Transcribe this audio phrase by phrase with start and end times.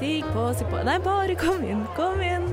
[0.00, 2.46] Stig på, si på Nei, bare kom inn, kom inn.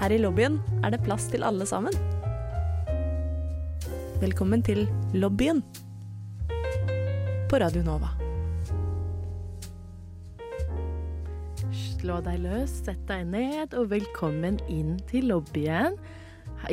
[0.00, 1.94] Her i lobbyen er det plass til alle sammen.
[4.18, 4.82] Velkommen til
[5.14, 5.62] lobbyen
[6.50, 8.10] på Radio Nova.
[11.70, 16.02] Slå deg løs, sett deg ned, og velkommen inn til lobbyen.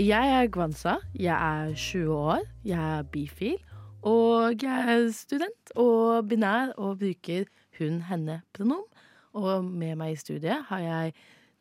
[0.01, 0.97] Jeg er Gwanza.
[1.13, 2.45] Jeg er 20 år.
[2.65, 3.66] Jeg er bifil.
[4.05, 7.47] Og jeg er student og binær og bruker
[7.79, 8.85] hun-henne-pronom.
[9.37, 11.13] Og med meg i studiet har jeg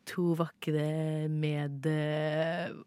[0.07, 1.85] to vakre med...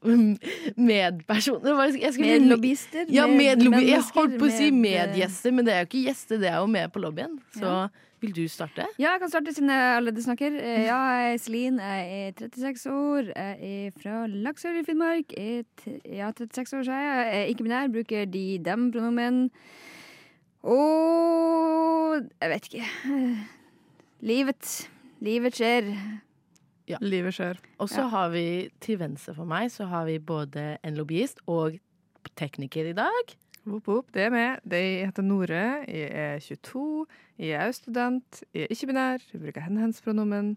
[0.90, 1.74] medpersoner.
[1.76, 3.10] Hva skal- Medlobbyister.
[3.12, 3.84] Ja, medlobby.
[3.90, 6.60] Jeg holdt på å si med- medgjester, men det er jo ikke gjester, det er
[6.62, 7.38] jo med på lobbyen.
[7.56, 7.88] Så Ja.
[8.20, 8.84] vil du starte?
[8.98, 10.56] Ja, jeg kan starte siden jeg allerede snakker.
[10.60, 13.22] Eh, Ja, jeg er Celine, jeg er 36 år.
[13.36, 15.32] Jeg er fra Laksøy i Finnmark.
[15.36, 15.64] Jeg
[16.04, 17.34] Ja, 36 år, sa jeg.
[17.34, 19.50] Er ikke binær, bruker de, dem pronomen.
[20.62, 22.84] Og jeg vet ikke.
[23.04, 23.36] Eh,
[24.22, 24.88] Livet.
[25.20, 25.86] Livet skjer.
[27.00, 27.58] Livet skjer.
[27.78, 28.08] Og så Ja.
[28.08, 31.78] har vi til venstre for meg så har vi både en lobbyist og
[32.36, 33.36] tekniker i dag.
[33.66, 34.60] Whoop, whoop, det er meg.
[34.66, 35.84] De heter Nore.
[35.86, 37.06] Jeg er 22.
[37.38, 38.42] Jeg er student.
[38.54, 39.20] Jeg er ikke-binær.
[39.32, 40.56] Jeg bruker hen-hens-pronomen.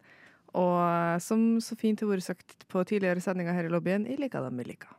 [0.55, 4.43] Og som så fint har vært sagt på tidligere sendinger her i lobbyen, jeg liker
[4.47, 4.95] dem jeg liker.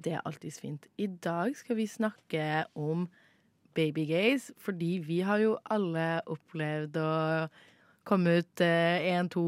[0.00, 0.86] Det er alltids fint.
[0.98, 3.08] I dag skal vi snakke om
[3.74, 7.48] babygays, fordi vi har jo alle opplevd å
[8.08, 9.44] komme ut én, to,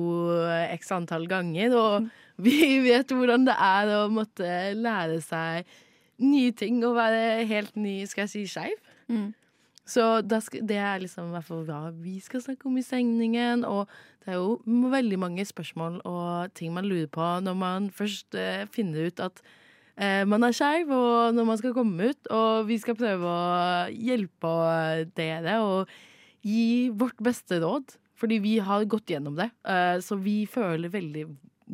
[0.74, 2.10] x antall ganger, og
[2.42, 5.70] vi vet hvordan det er å måtte lære seg
[6.22, 8.92] nye ting og være helt ny, skal jeg si, skeiv.
[9.10, 9.32] Mm.
[9.84, 13.66] Så det er liksom hvert fall hva vi skal snakke om i sendingen.
[13.68, 13.84] Og
[14.24, 18.64] det er jo veldig mange spørsmål og ting man lurer på når man først eh,
[18.72, 19.42] finner ut at
[19.98, 22.32] eh, man er skeiv, og når man skal komme ut.
[22.32, 24.54] Og vi skal prøve å hjelpe
[25.18, 25.92] dere og
[26.44, 27.98] gi vårt beste råd.
[28.20, 29.50] Fordi vi har gått gjennom det.
[29.66, 31.24] Eh, så vi føler veldig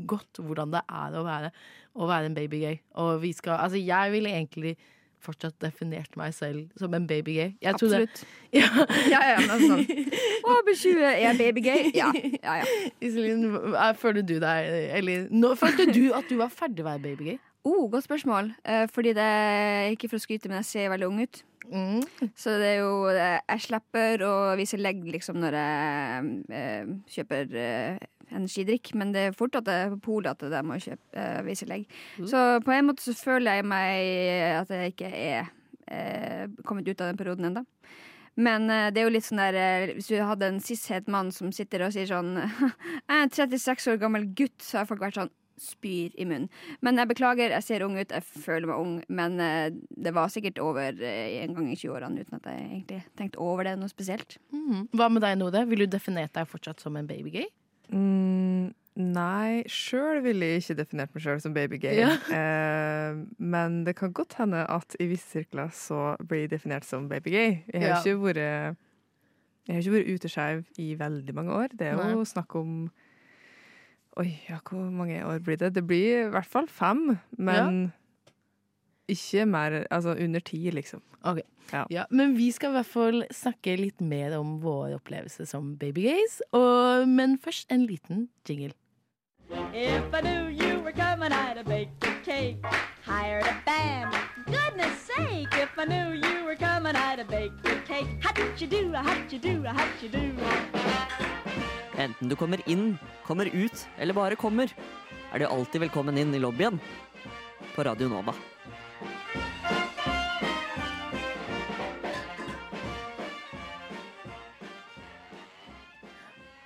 [0.08, 1.50] godt hvordan det er å være,
[1.98, 2.80] å være en babygay.
[3.02, 4.76] Og vi skal Altså, jeg ville egentlig
[5.20, 7.52] fortsatt definert meg selv som en babygay.
[7.68, 8.22] Absolutt.
[8.56, 8.66] Ja.
[9.06, 9.84] Ja, ja, men sånn.
[10.48, 11.92] Å, blir 20, er babygay?
[11.94, 12.08] Ja.
[12.16, 12.88] ja, ja.
[13.04, 13.44] Iselin,
[14.00, 17.38] føler du deg Eller nå, følte du at du var ferdig å være babygay?
[17.62, 18.54] Oh, godt spørsmål.
[18.64, 21.42] Eh, fordi det er ikke for å skryte, men jeg ser veldig ung ut.
[21.70, 22.30] Mm.
[22.34, 27.54] Så det er jo eh, Jeg slipper å vise legg liksom når jeg eh, kjøper
[27.62, 28.00] eh,
[28.30, 31.68] energidrikk, men det er fort at jeg på polet at jeg må kjøpe, eh, vise
[31.70, 31.86] legg.
[32.18, 35.50] Så på en måte så føler jeg meg at jeg ikke er
[35.90, 37.64] eh, kommet ut av den perioden ennå.
[38.40, 41.32] Men eh, det er jo litt sånn der eh, Hvis du hadde en cis-het mann
[41.34, 45.02] som sitter og sier sånn Jeg er en 36 år gammel gutt, så har folk
[45.02, 46.48] vært sånn spyr i munnen.
[46.80, 48.94] Men jeg beklager, jeg ser ung ut, jeg føler meg ung.
[49.12, 53.00] Men eh, det var sikkert over eh, en gang i 20-årene uten at jeg egentlig
[53.20, 54.38] tenkte over det noe spesielt.
[54.54, 54.86] Mm.
[54.96, 55.64] Hva med deg, Node?
[55.70, 57.46] Vil du definere deg fortsatt som en babygay?
[57.92, 61.98] Mm, nei, sjøl ville jeg ikke definert meg sjøl som babygay.
[62.00, 62.12] Ja.
[62.40, 67.08] Eh, men det kan godt hende at i visse sirkler så blir jeg definert som
[67.10, 67.64] babygay.
[67.72, 67.98] Jeg har Ja.
[68.00, 68.76] ikke vært
[69.68, 71.74] jeg har ikke vært uteskeiv i veldig mange år.
[71.78, 72.90] Det er jo snakk om
[74.18, 75.74] Oi, ja, hvor mange år blir det?
[75.74, 77.92] Det blir i hvert fall fem, men
[79.08, 81.02] ikke mer Altså under ti, liksom.
[81.22, 81.40] Ok.
[81.72, 81.84] Ja.
[81.90, 86.40] Ja, men vi skal i hvert fall snakke litt mer om vår opplevelse som babygays.
[87.06, 88.72] Men først en liten jingle.
[89.74, 92.64] If I knew you were coming, I'd have baked a cake,
[93.02, 94.14] hired a band.
[94.46, 98.08] Goodness sake, if I knew you were coming, I'd have baked a cake.
[98.20, 100.32] How'd you do, how'd you do, how'd you do?
[101.98, 102.94] Enten du kommer inn,
[103.26, 104.70] kommer ut eller bare kommer,
[105.32, 106.78] er du alltid velkommen inn i lobbyen
[107.74, 108.34] på Radio Nova.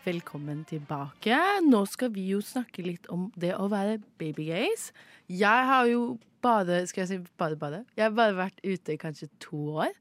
[0.05, 1.37] Velkommen tilbake.
[1.65, 4.91] Nå skal vi jo snakke litt om det å være babygays.
[5.33, 7.79] Jeg har jo bare Skal jeg si bare, bare?
[7.97, 9.95] Jeg har bare vært ute i kanskje to år.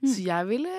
[0.00, 0.72] Så jeg ville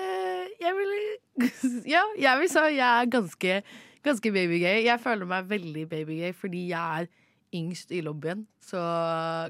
[0.58, 0.98] Jeg ville
[1.94, 3.60] Ja, jeg vil si jeg er ganske,
[4.04, 4.84] ganske babygay.
[4.86, 7.10] Jeg føler meg veldig babygay fordi jeg er
[7.52, 8.46] yngst i lobbyen.
[8.64, 8.80] Så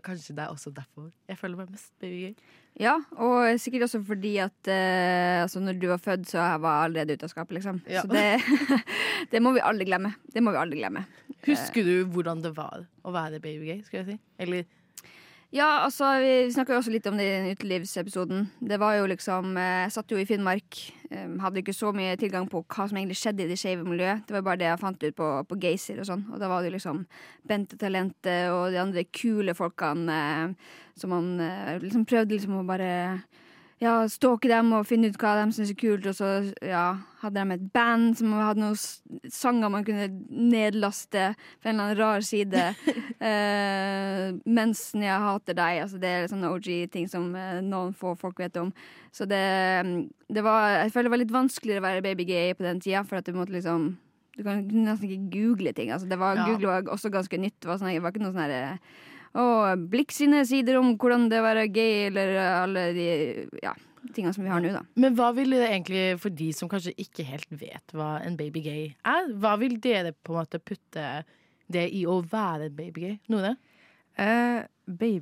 [0.04, 2.34] kanskje det er også derfor jeg føler meg mest babygay.
[2.80, 6.84] Ja, og sikkert også fordi at eh, altså når du var født, så var jeg
[6.88, 7.82] allerede ute av skapet, liksom.
[7.86, 8.00] Ja.
[8.00, 8.80] Så det,
[9.32, 10.14] det må vi aldri glemme.
[10.32, 11.04] Det må vi aldri glemme.
[11.44, 13.82] Husker du hvordan det var å være babygay?
[13.84, 14.16] Skal jeg si?
[14.40, 14.64] Eller
[15.52, 18.46] Ja, altså, vi snakka også litt om det i den utelivsepisoden.
[18.64, 20.78] Det var jo liksom eh, Jeg satt jo i Finnmark.
[21.10, 24.24] eh, Hadde ikke så mye tilgang på hva som egentlig skjedde i det skeive miljøet.
[24.24, 26.24] Det var bare det jeg fant ut på, på Geysir og sånn.
[26.32, 27.02] Og da var det jo liksom
[27.44, 32.64] Bente Talentet og de andre kule folkene eh, som man eh, liksom prøvde liksom å
[32.72, 32.90] bare
[33.82, 36.06] ja, stalke dem og finne ut hva de syns er kult.
[36.06, 36.28] Og så
[36.62, 36.84] ja,
[37.22, 41.98] hadde de et band som hadde noen sanger man kunne nedlaste på en eller annen
[41.98, 42.62] rar side.
[43.28, 45.82] uh, mensen jeg hater deg.
[45.86, 48.70] Altså, det er sånne OG-ting som uh, noen få folk vet om.
[49.12, 49.42] Så det,
[50.32, 53.02] det var Jeg føler det var litt vanskeligere å være baby gay på den tida,
[53.08, 53.94] for at du måtte liksom
[54.32, 55.90] du kan nesten ikke google ting.
[55.92, 56.46] Altså, det var, Ja.
[56.48, 57.58] Google var også ganske nytt.
[57.60, 58.78] Det var, sånn, det var ikke noe sånn herre
[59.38, 63.06] og Blikk sine sider om hvordan det å være gay, eller alle de
[63.62, 63.72] ja,
[64.12, 64.82] tingene som vi har nå, da.
[65.00, 68.64] Men hva vil det egentlig, for de som kanskje ikke helt vet hva en baby
[68.64, 71.06] gay er, hva vil dere på en måte putte
[71.72, 73.20] det i å være en baby gay?
[73.32, 73.56] Nore?
[74.16, 74.68] Baby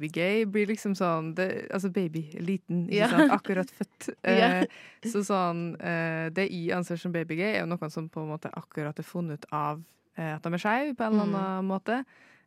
[0.08, 3.08] babygay blir liksom sånn det, Altså baby, liten, ikke Ja.
[3.08, 3.32] sant?
[3.32, 4.08] Akkurat født.
[4.26, 4.64] Uh, yeah.
[5.04, 8.50] så sånn uh, Det jeg anser som babygay, er jo noen som på en måte
[8.50, 9.82] akkurat er funnet ut av
[10.16, 12.00] eh, at de er skeive på en eller annen måte.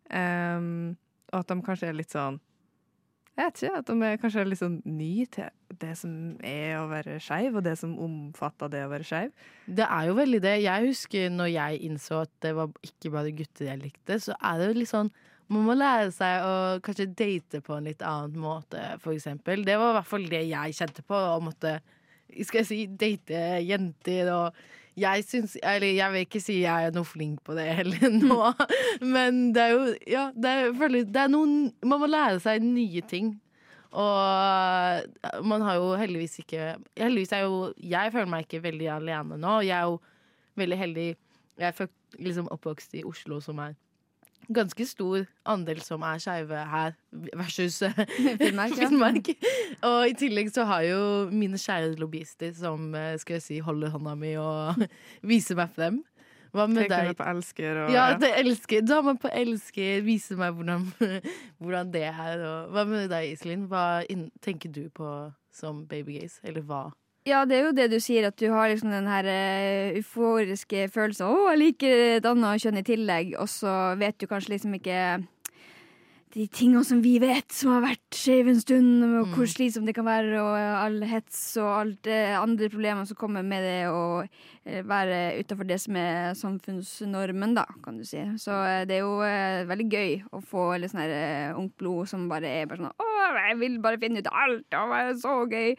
[0.10, 0.98] Em,
[1.34, 2.40] og at de kanskje er litt sånn
[3.34, 3.78] Jeg vet ikke.
[3.80, 6.12] At de er kanskje litt sånn ny til det som
[6.46, 9.32] er å være skeiv, og det som omfatter det å være skeiv.
[9.66, 10.56] Det er jo veldig det.
[10.62, 14.62] Jeg husker når jeg innså at det var ikke bare gutter jeg likte, så er
[14.62, 15.10] det jo litt sånn
[15.52, 16.54] man må lære seg å
[16.86, 18.80] kanskje date på en litt annen måte,
[19.12, 19.66] eksempel.
[19.68, 21.76] Det var i hvert fall det jeg kjente på, å måtte
[22.42, 24.64] skal jeg si, date jenter og
[25.00, 28.52] jeg syns Eller jeg vil ikke si jeg er noe flink på det heller nå,
[29.02, 33.02] men det er jo Ja, det er, det er noen Man må lære seg nye
[33.10, 33.36] ting.
[33.94, 39.38] Og man har jo heldigvis ikke Heldigvis er jo Jeg føler meg ikke veldig alene
[39.38, 39.60] nå.
[39.66, 40.00] Jeg er jo
[40.58, 41.08] veldig heldig.
[41.62, 41.90] Jeg er
[42.22, 43.74] liksom oppvokst i Oslo, som er
[44.52, 46.96] ganske stor andel som er skeive her,
[47.38, 47.82] versus
[48.42, 48.76] Finnmark.
[48.78, 49.30] Finnmark.
[49.86, 53.94] Og i tillegg så har jo mine kjære lobbyister som eh, skal jeg si, holder
[53.94, 54.82] hånda mi og
[55.34, 56.02] viser meg frem.
[56.54, 57.10] Hva med deg?
[57.10, 58.84] meg på elsker og Ja, det elsker.
[58.86, 60.86] Dama på elsker viser meg hvordan,
[61.62, 62.44] hvordan det er.
[62.46, 63.66] Og hva med deg, Iselin?
[63.72, 64.04] Hva
[64.46, 65.08] tenker du på
[65.54, 66.44] som babygaze?
[66.46, 66.92] Eller hva?
[67.24, 70.90] Ja, det er jo det du sier, at du har liksom den her uh, euforiske
[70.92, 74.76] følelsen 'Å, jeg liker et annet kjønn i tillegg', og så vet du kanskje liksom
[74.76, 74.98] ikke
[76.34, 79.94] de tingene som vi vet, som har vært skeive en stund, og hvor slitsomt det
[79.94, 84.24] kan være, og all hets og alt det andre problemer som kommer med det å
[84.26, 88.24] eh, være utafor det som er samfunnsnormen, da, kan du si.
[88.42, 92.10] Så eh, det er jo eh, veldig gøy å få litt sånn eh, ungt blod
[92.10, 93.10] som bare er bare sånn 'Å,
[93.52, 95.78] jeg vil bare finne ut alt, det var så gøy'.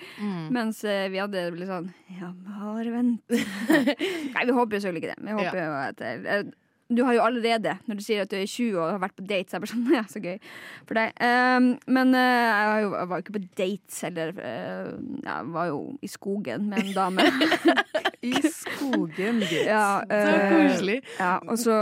[0.55, 3.27] Mens eh, vi hadde litt sånn Ja, bare vent.
[4.35, 5.25] Nei, vi håper jo selvfølgelig ikke det.
[5.27, 6.45] Vi håper jo at eh,
[6.93, 9.25] Du har jo allerede, når du sier at du er 20 og har vært på
[9.25, 10.37] dates, så er det bare sånn Ja, så gøy
[10.85, 11.15] for deg.
[11.17, 14.35] Um, men uh, jeg, var jo, jeg var jo ikke på dates heller.
[14.37, 14.91] Uh,
[15.25, 17.29] jeg var jo i skogen med en dame.
[18.25, 19.67] I skogen, gitt.
[19.69, 21.01] ja, Så eh, koselig.
[21.19, 21.77] ja, og så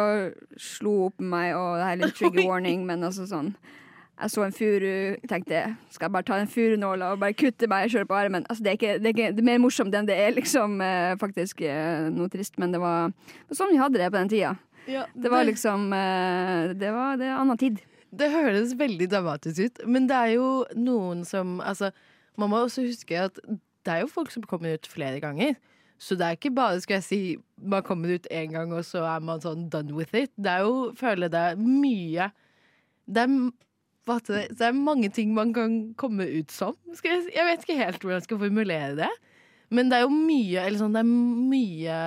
[0.58, 3.54] slo hun opp med meg, og det her er litt trigger warning, men altså sånn
[4.22, 5.60] jeg så en furu, tenkte
[5.90, 8.44] skal jeg bare ta en furunåla og bare kutte meg sjøl på armen.
[8.48, 10.76] Altså, det, er ikke, det, er ikke, det er mer morsomt enn det er liksom
[10.84, 14.20] eh, faktisk eh, noe trist, men det var, det var sånn vi hadde det på
[14.20, 14.52] den tida.
[14.90, 17.82] Ja, Det var liksom eh, Det var det er annen tid.
[18.12, 21.92] Det høres veldig dramatisk ut, men det er jo noen som Altså,
[22.36, 23.38] man må også huske at
[23.82, 25.56] det er jo folk som kommer ut flere ganger.
[26.02, 27.20] Så det er ikke bare, skal jeg si,
[27.58, 30.32] man kommer ut én gang, og så er man sånn done with it.
[30.34, 32.30] Det er jo, føler det er mye
[33.06, 33.34] Det er,
[34.26, 36.74] det, det er mange ting man kan komme ut som.
[37.04, 39.10] Jeg, jeg vet ikke helt hvordan jeg skal formulere det.
[39.70, 41.98] Men det er jo mye Eller sånn, det er mye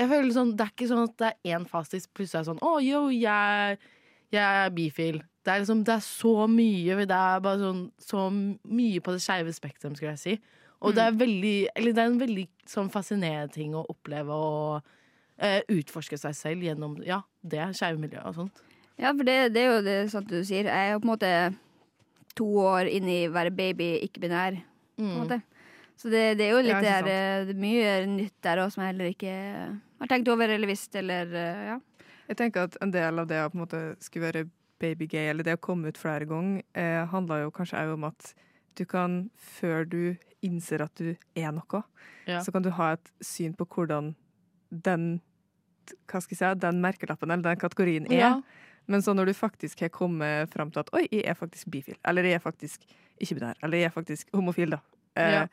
[0.00, 2.62] jeg føler sånn, Det er ikke sånn at det er én fasit plutselig er sånn
[2.64, 3.76] Å, yo, jeg,
[4.32, 5.20] jeg er bifil.
[5.44, 6.96] Det er liksom, det er så mye.
[7.04, 10.34] Det er bare sånn så mye på det skeive spektrum, skulle jeg si.
[10.80, 14.90] Og det er veldig Eller det er en veldig sånn fascinerende ting å oppleve og
[15.36, 18.62] eh, utforske seg selv gjennom ja, det skeive miljøet og sånt.
[19.00, 20.68] Ja, for det, det er jo det sant du sier.
[20.68, 21.32] Jeg er jo på en måte
[22.36, 24.60] to år inn i være baby, ikke-binær.
[24.96, 25.40] på en Mm.
[26.00, 28.70] Så det, det er jo litt Ja, der, eh, det er mye nytt der òg
[28.72, 29.32] som jeg heller ikke
[30.00, 31.78] har tenkt over eller visst, eller eh, ja.
[32.30, 34.46] Jeg tenker at en del av det å på en måte skulle være
[34.80, 38.30] babygay, eller det å komme ut flere ganger, eh, handler jo kanskje òg om at
[38.78, 40.16] du kan, før du
[40.46, 41.82] innser at du er noe,
[42.26, 42.38] Ja.
[42.40, 44.14] så kan du ha et syn på hvordan
[44.70, 45.20] den
[46.06, 48.18] hva skal jeg si, den merkelappen eller den kategorien er.
[48.20, 48.32] Ja.
[48.86, 51.96] Men så når du faktisk har kommet fram til at oi, jeg er faktisk bifil,
[52.06, 52.86] eller jeg er faktisk
[53.20, 54.80] ikke-binær, eller jeg er faktisk homofil, da.
[55.16, 55.46] Eh, Ja.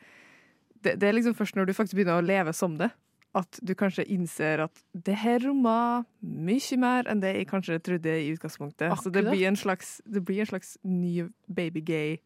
[0.82, 2.90] Det, det er liksom først når du faktisk begynner å leve som det,
[3.36, 8.14] at du kanskje innser at det her rommer mye mer enn det jeg kanskje trodde
[8.22, 8.88] i utgangspunktet.
[9.02, 9.34] Så det Akkurat.
[9.36, 12.16] blir en slags, det blir en slags ny baby-gay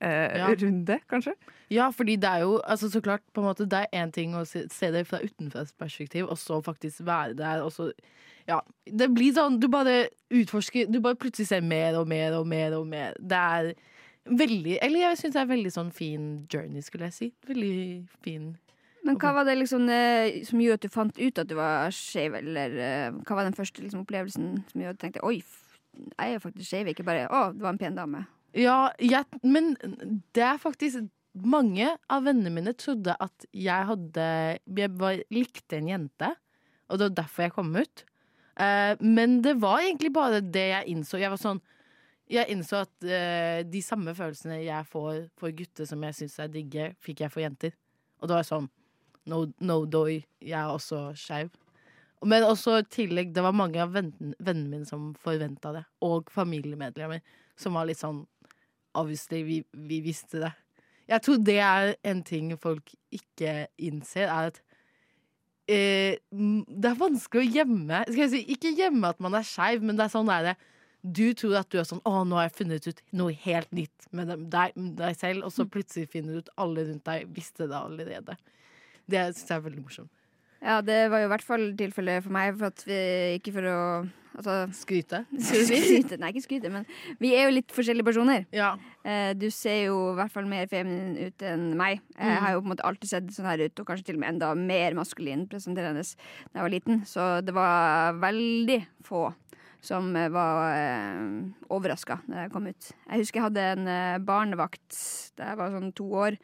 [0.00, 0.48] eh, Ja.
[0.58, 1.34] runde, kanskje.
[1.70, 4.34] Ja, fordi det er jo altså så klart på en måte, Det er én ting
[4.34, 7.62] å se, se det fra utenfra perspektiv, og så faktisk være der.
[7.62, 7.92] Og så,
[8.48, 12.46] ja, det blir sånn Du bare utforsker Du bare plutselig ser mer og mer og
[12.46, 12.72] mer.
[12.74, 13.74] og mer Det er
[14.26, 17.30] veldig Eller jeg syns det er veldig sånn fin journey, skulle jeg si.
[17.48, 18.50] Veldig fin.
[19.06, 21.94] Men hva var det liksom eh, som gjorde at du fant ut at du var
[21.94, 25.38] skeiv, eller eh, hva var den første liksom, opplevelsen som gjorde at du tenkte oi,
[25.40, 28.26] jeg er jo faktisk skeiv, ikke bare å, det var en pen dame.
[28.56, 29.74] Ja, jeg, men
[30.34, 34.24] det er faktisk Mange av vennene mine trodde at jeg hadde
[34.66, 36.30] Jeg var, likte en jente,
[36.90, 38.02] og det var derfor jeg kom ut.
[38.58, 41.20] Eh, men det var egentlig bare det jeg innså.
[41.22, 41.62] Jeg var sånn
[42.30, 46.52] Jeg innså at uh, de samme følelsene jeg får for gutter som jeg syns er
[46.52, 47.74] digge, fikk jeg for jenter.
[48.20, 48.70] Og da var sånn
[49.28, 51.50] No, no doy, jeg er også skeiv.
[52.26, 55.84] Men også i tillegg, det var mange av vennen- vennene mine som forventa det.
[56.04, 57.20] Og familiemedlemmer
[57.56, 58.26] som var litt sånn
[58.98, 59.56] Obviously, vi,
[59.86, 60.48] vi visste det.
[61.06, 64.58] Jeg tror det er en ting folk ikke innser, er at
[65.70, 69.84] eh, det er vanskelig å gjemme Skal jeg si, Ikke gjemme at man er skeiv,
[69.86, 70.56] men det er sånn er det.
[71.02, 74.08] Du tror at du er sånn 'Å, nå har jeg funnet ut noe helt nytt
[74.12, 77.76] med deg, deg selv', og så plutselig finner du ut alle rundt deg visste det
[77.76, 78.36] allerede.
[79.08, 80.10] Det syns jeg er veldig morsomt.
[80.60, 83.00] Ja, det var jo i hvert fall tilfellet for meg, for at vi
[83.38, 83.80] ikke for å
[84.30, 85.24] Altså Skryte.
[85.42, 86.86] skryte, nei, ikke skryte, men
[87.20, 88.46] vi er jo litt forskjellige personer.
[88.54, 88.76] Ja.
[89.02, 91.98] Eh, du ser jo i hvert fall mer feminin ut enn meg.
[92.14, 94.22] Jeg har jo på en måte alltid sett sånn her ut, og kanskje til og
[94.22, 97.02] med enda mer maskulin presenterende da jeg var liten.
[97.10, 99.26] Så det var veldig få
[99.80, 101.20] som eh, var eh,
[101.72, 102.90] overraska da jeg kom ut.
[103.10, 104.96] Jeg husker jeg hadde en eh, barnevakt
[105.40, 106.36] da jeg var sånn to år,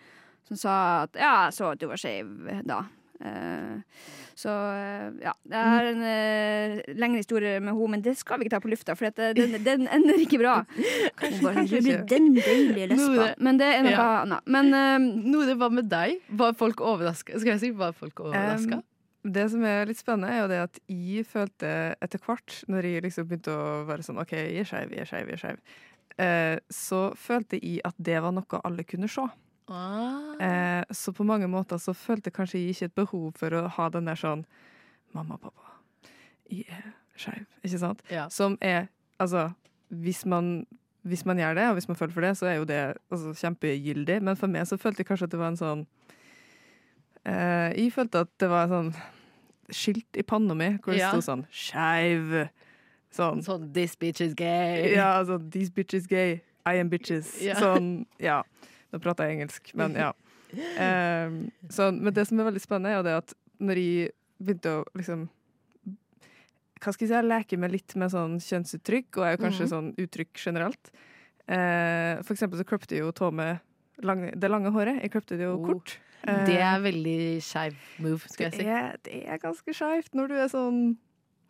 [0.48, 0.76] som sa
[1.06, 2.30] at ja, jeg så at du var skeiv
[2.66, 2.84] da.
[3.16, 3.76] Eh,
[4.36, 8.44] så eh, ja, det er en eh, lengre historie med henne, men det skal vi
[8.44, 10.58] ikke ta på lufta, for at det- den, den ender ikke bra.
[11.42, 12.02] Bare, kanskje «Du, ikke.
[12.12, 13.30] Den deilige lesba.
[13.40, 14.08] Men det er noe Ja.
[14.26, 14.44] annet.
[14.52, 14.98] Men eh,
[15.32, 16.20] Nore, hva med deg?
[16.28, 17.40] Var folk overraska?
[17.40, 18.82] Skal jeg si, var folk overraska?
[18.82, 18.84] Um,
[19.32, 21.72] det som er litt spennende, er jo det at jeg følte
[22.04, 25.10] etter hvert, når jeg liksom begynte å være sånn OK, jeg er skeiv, jeg er
[25.10, 25.74] skeiv, jeg er skeiv,
[26.22, 29.26] eh, så følte jeg at det var noe alle kunne se.
[29.72, 30.34] ah.
[30.40, 33.88] Eh, så på mange måter så følte kanskje jeg ikke et behov for å ha
[33.94, 34.46] den der sånn
[35.14, 35.78] Mamma, pappa,
[36.50, 37.46] jeg er skeiv.
[37.64, 38.02] Ikke sant?
[38.12, 38.28] ja.
[38.28, 39.46] Som er Altså,
[39.88, 40.66] hvis man,
[41.00, 43.32] hvis man gjør det, og hvis man føler for det, så er jo det altså,
[43.32, 44.18] kjempegyldig.
[44.22, 45.84] Men for meg så følte jeg kanskje at det var en sånn
[47.24, 48.90] eh, Jeg følte at det var sånn
[49.70, 51.10] skilt i panna mi hvor det Ja.
[51.12, 52.48] sto sånn 'skeiv'.
[53.12, 53.42] Sånn.
[53.42, 54.94] Sånn 'this bitch is gay'.
[54.94, 56.40] Ja, sånn 'these bitches gay'.
[56.66, 57.40] I am bitches.
[57.42, 57.54] Ja.
[57.54, 58.42] Sånn, ja.
[58.92, 60.12] Nå prater jeg engelsk, men ja.
[60.56, 64.10] Um, sånn, men det som er veldig spennende, er jo det at når jeg
[64.42, 65.28] begynte å liksom
[66.78, 69.70] Hva skal jeg si, leke meg litt med sånn kjønnsuttrykk, og er jo kanskje Mhm.
[69.72, 70.90] sånn uttrykk generelt.
[71.48, 73.60] Uh, for eksempel så kløpte jeg jo Tove
[74.02, 75.00] lang, det lange håret.
[75.00, 75.96] Jeg kløpte det jo Oh, kort.
[76.26, 78.66] Det Eh, er veldig skeiv move, skal jeg det si.
[78.66, 80.80] er, det er ganske skeivt når du er sånn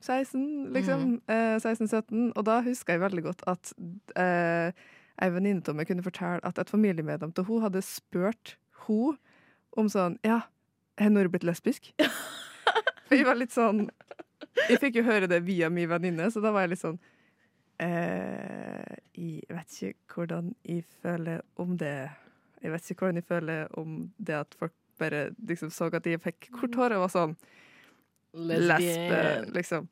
[0.04, 0.42] 16,
[0.74, 1.06] liksom.
[1.32, 2.32] Eh, 16-17.
[2.36, 3.72] Og da husker jeg veldig godt at
[4.20, 4.70] eh,
[5.22, 8.56] ei venninne av meg kunne fortelle at et familiemedlem til hun hadde spurt
[8.86, 9.16] hun
[9.76, 10.42] om sånn Ja,
[11.00, 11.88] har Nora blitt lesbisk?
[13.08, 13.86] For jeg var litt sånn
[14.68, 17.00] Jeg fikk jo høre det via min venninne, så da var jeg litt sånn
[17.80, 22.10] eh, Jeg vet ikke hvordan jeg føler om det.
[22.62, 26.22] Jeg vet ikke hvordan jeg føler om det at folk bare liksom så at jeg
[26.24, 27.36] fikk kort hår og var sånn
[28.36, 29.22] lesbe,
[29.56, 29.88] liksom.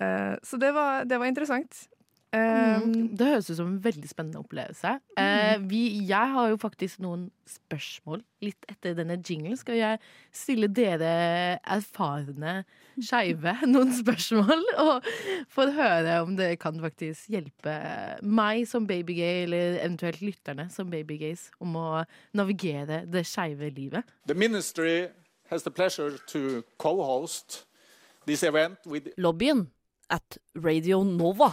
[0.00, 1.86] Eh, så det var, det var interessant.
[2.32, 4.92] Eh, Mm, det høres ut som en veldig spennende opplevelse.
[5.18, 9.56] Eh, vi, jeg har jo faktisk noen spørsmål litt etter denne jinglen.
[9.58, 9.98] Skal jeg
[10.32, 12.60] stille dere erfarne
[13.02, 14.64] skeive noen spørsmål?
[14.84, 15.08] Og
[15.52, 17.74] få høre om det kan faktisk hjelpe
[18.22, 21.88] meg som babygay, eller eventuelt lytterne som babygays, om å
[22.38, 24.06] navigere det skeive livet.
[24.26, 25.08] The ministry
[25.50, 27.64] has the pleasure to co-host
[28.26, 29.66] this event with Lobbyen
[30.08, 31.52] at Radio Nova.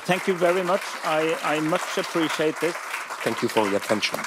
[0.00, 0.82] Thank you very much.
[1.04, 2.74] I, I much appreciate this.
[3.22, 4.18] Thank you for your attention.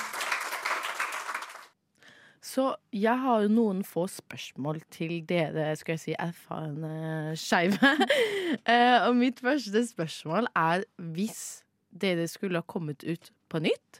[2.41, 7.77] Så jeg har jo noen få spørsmål til dere, skal jeg si, erfarne skeive.
[8.67, 13.99] Eh, og mitt første spørsmål er hvis dere skulle ha kommet ut på nytt,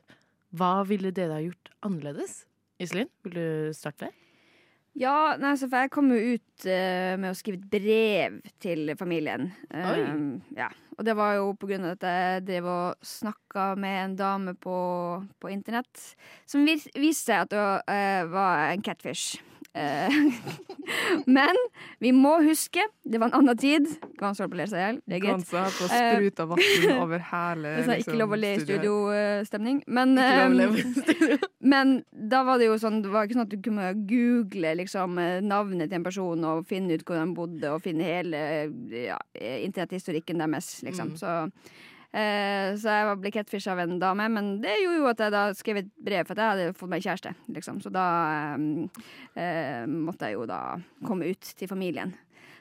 [0.56, 2.46] hva ville dere ha gjort annerledes?
[2.80, 4.10] Iselin, vil du starte?
[4.98, 8.90] Ja, nei, så for jeg kom jo ut uh, med å skrive et brev til
[8.98, 9.52] familien.
[9.70, 10.00] Eh,
[10.58, 10.72] ja.
[10.98, 14.56] Og det var jo på grunn av at jeg drev og snakka med en dame
[14.58, 14.78] på,
[15.38, 16.02] på internett
[16.50, 19.38] som vis, viste seg at det eh, var en catfish.
[19.78, 20.18] Eh,
[21.38, 21.60] Men
[22.00, 23.88] vi må huske, det var en annen tid.
[24.20, 25.00] Gans holdt på å le seg i hjel.
[25.06, 25.52] Det er greit.
[25.54, 29.82] Har Eh, spruta vann over hele sånn ikke lov å le i studiostemning.
[29.88, 31.40] Men, eh, i studio.
[31.74, 35.20] men da var det jo sånn Det var ikke sånn at du kunne google liksom,
[35.48, 38.42] navnet til en person og finne ut hvor han bodde, og finne hele
[38.94, 41.14] ja, internetthistorikken deres, liksom.
[41.16, 41.20] Mm.
[41.20, 41.36] Så
[42.12, 45.82] så jeg ble catfish av en dame, men det gjorde jo at jeg da skrev
[45.84, 47.34] et brev, for at jeg hadde fått meg kjæreste.
[47.54, 47.82] Liksom.
[47.84, 48.06] Så da
[48.56, 49.02] eh,
[49.36, 50.62] eh, måtte jeg jo da
[51.06, 52.16] komme ut til familien.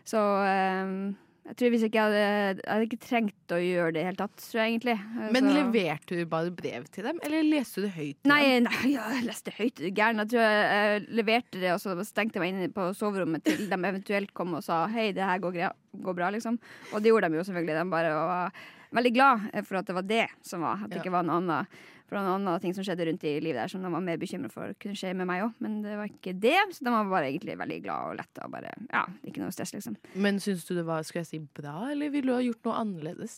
[0.06, 1.14] Så eh,
[1.46, 2.22] jeg tror hvis ikke jeg hadde
[2.58, 4.96] Jeg hadde ikke trengt å gjøre det i det hele tatt, tror jeg egentlig.
[4.98, 8.58] Eh, Men så- leverte du bare brev til dem, eller leste du høyt til Nei,
[8.66, 9.76] nei, jeg leste høyt.
[9.78, 10.18] du Gæren.
[10.24, 13.68] Jeg tror jeg, jeg leverte det, og så stengte jeg meg inne på soverommet til
[13.70, 15.60] de eventuelt kom og sa hei, det her går,
[16.02, 16.58] går bra, liksom.
[16.92, 17.78] Og det gjorde de jo selvfølgelig.
[17.78, 20.84] De bare var veldig glad for at det var det som var.
[20.84, 23.58] At det ikke var noe annet, for noen andre ting som skjedde rundt i livet
[23.58, 25.56] der som de var mer bekymra for kunne skje med meg òg.
[25.64, 28.46] Men det var ikke det, så de var bare egentlig veldig glad og letta.
[28.46, 29.98] Og bare, ja, ikke noe stress, liksom.
[30.14, 32.80] Men syns du det var skal jeg si, bra, eller ville du ha gjort noe
[32.84, 33.36] annerledes?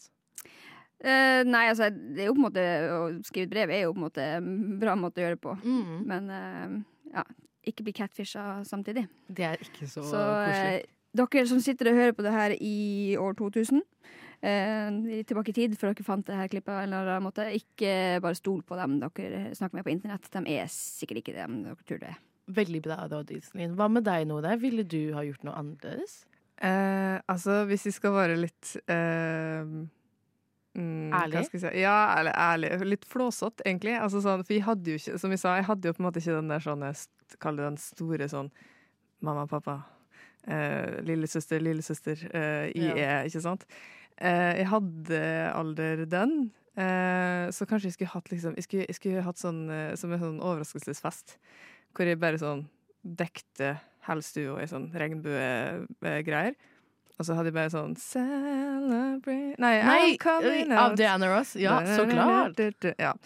[0.99, 3.93] Uh, nei, altså, det er jo på en måte å skrive et brev er jo
[3.95, 5.55] på en måte en bra måte å gjøre det på.
[5.63, 5.99] Mm.
[6.11, 6.79] Men uh,
[7.15, 7.23] ja,
[7.71, 9.07] ikke bli catfisha samtidig.
[9.29, 10.81] Det er ikke så, Så koselig.
[10.83, 13.83] eh, dere som sitter og hører på det her i år 2000,
[14.43, 18.39] eh, tilbake i tid, for dere fant det her klippet, eller annen måte, ikke bare
[18.39, 20.31] stol på dem dere snakker med på internett.
[20.35, 22.19] De er sikkert ikke dem dere tror det er.
[22.49, 23.75] Veldig bra råd, Iselin.
[23.77, 24.55] Hva med deg, Nore?
[24.63, 26.23] Ville du ha gjort noe annerledes?
[26.65, 29.69] Eh, altså, hvis vi skal være litt eh,
[30.75, 31.45] mm, hva Ærlig?
[31.47, 31.83] skal jeg si?
[31.83, 32.71] Ja, eller ærlig.
[32.89, 33.95] Litt flåsete, egentlig.
[34.01, 36.09] Altså, sånn, for jeg hadde jo ikke, som jeg sa, jeg hadde jo på en
[36.09, 36.87] måte ikke den der sånn,
[37.43, 38.51] kall det den store sånn
[39.21, 39.77] mamma, pappa,
[40.47, 43.21] eh, lillesøster, lillesøster, eh, jeg Ja.
[43.21, 43.65] er, ikke sant?
[44.19, 45.21] Eh, jeg hadde
[45.55, 49.61] alder den, eh, så kanskje jeg skulle hatt liksom, jeg skulle, jeg skulle hatt sånn,
[49.71, 51.37] eh, som en sånn overraskelsesfest,
[51.95, 52.67] hvor jeg bare sånn
[53.03, 53.77] dekte
[54.09, 56.59] hele stua i sånn regnbuegreier.
[57.19, 60.95] Og så hadde jeg bare sånn Celebrate Nei, Nei, av.
[60.99, 61.57] Diana Ross?
[61.59, 62.61] Ja, så klart.
[62.95, 63.17] Ja.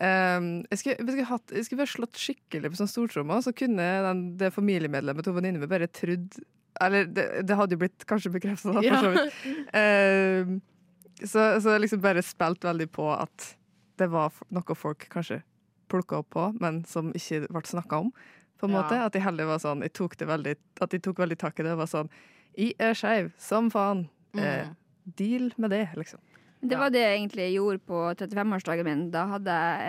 [0.00, 3.52] Um, jeg, skulle, jeg, skulle hatt, jeg skulle bare slått skikkelig på sånn stortromma, så
[3.52, 6.38] kunne den, det familiemedlemmet til venninnen min bare trodd
[6.80, 9.38] Eller det, det hadde jo blitt kanskje bekrefta, da, for så vidt.
[9.74, 10.58] Uh,
[11.32, 13.54] så, så jeg liksom bare spilt veldig på at
[14.00, 15.42] det var noe folk kanskje
[15.90, 18.12] plukka opp på, men som ikke ble snakka om.
[18.60, 18.82] På en Ja.
[18.82, 20.54] måte, At de heller var sånn jeg tok det veldig,
[20.84, 21.72] At de tok veldig tak i det.
[21.72, 22.10] og var sånn
[22.56, 24.08] Jeg er skeiv, som faen.
[24.36, 24.76] Eh, Mm.
[25.16, 26.20] deal med det, liksom.
[26.62, 29.10] Det var det jeg egentlig gjorde på 35-årsdagen min.
[29.10, 29.80] Da hadde jeg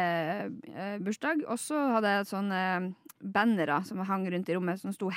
[0.72, 4.94] eh, eh, bursdag, og så hadde jeg sånne bannere som hang rundt i rommet, som
[4.96, 5.10] sto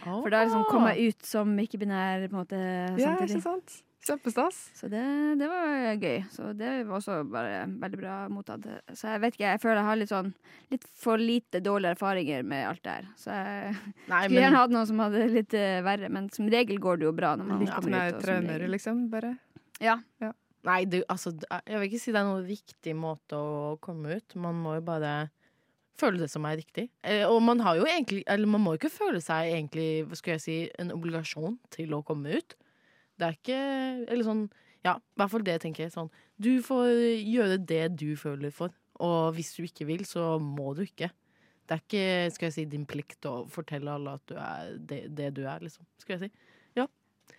[0.00, 0.22] 'Hen-party'.
[0.24, 2.58] For da liksom kom jeg ut som ikke-binær på en måte
[2.98, 3.36] Ja, samtidig.
[3.36, 3.82] ikke sant?
[4.00, 4.56] Kjempestas.
[4.74, 5.02] Så det,
[5.36, 6.22] det var gøy.
[6.32, 8.64] Så det var også bare veldig bra mottatt.
[8.96, 10.30] Så jeg vet ikke, jeg føler jeg har litt sånn
[10.72, 13.10] litt for lite dårlige erfaringer med alt det her.
[13.20, 13.74] Så jeg
[14.08, 17.04] Nei, skulle gjerne hatt noe som hadde litt eh, verre, men som regel går det
[17.10, 18.14] jo bra når man Litt kommer mer ut.
[18.16, 19.02] som traumer, liksom.
[19.12, 19.34] Bare.
[19.84, 19.98] Ja.
[20.64, 21.34] Nei, du, altså,
[21.66, 24.34] jeg vil ikke si det er noen viktig måte å komme ut.
[24.36, 25.12] Man må jo bare
[26.00, 26.88] føle det som er riktig.
[27.04, 30.18] Eh, og man har jo egentlig Eller man må jo ikke føle seg egentlig, hva
[30.18, 32.56] skal jeg si, en obligasjon til å komme ut.
[33.20, 33.60] Det er ikke
[34.08, 34.44] Eller sånn
[34.86, 35.94] Ja, i hvert fall det tenker jeg.
[35.94, 38.72] Sånn Du får gjøre det du føler for.
[39.00, 41.10] Og hvis du ikke vil, så må du ikke.
[41.68, 45.04] Det er ikke skal jeg si, din plikt å fortelle alle at du er det,
[45.16, 45.86] det du er, liksom.
[46.02, 46.56] Skal jeg si.
[46.76, 46.84] Ja,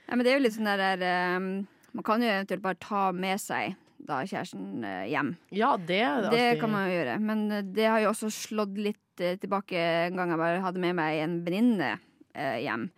[0.07, 0.15] ja.
[0.15, 1.03] men det er jo litt sånn der,
[1.35, 1.51] um,
[1.91, 3.75] Man kan jo eventuelt bare ta med seg
[4.07, 5.33] da kjæresten eh, hjem.
[5.53, 7.19] Ja, det Det alltid- kan man jo gjøre.
[7.21, 10.79] Men eh, det har jo også slått litt eh, tilbake en gang jeg bare hadde
[10.81, 11.99] med meg en venninne
[12.33, 12.89] hjem.